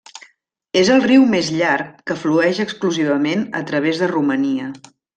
És 0.79 0.89
el 0.93 1.03
riu 1.03 1.27
més 1.33 1.51
llarg 1.59 2.01
que 2.11 2.17
flueix 2.23 2.63
exclusivament 2.67 3.47
a 3.61 3.65
través 3.71 4.05
de 4.05 4.13
Romania. 4.19 4.73